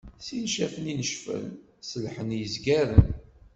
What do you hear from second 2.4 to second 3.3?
izgaren.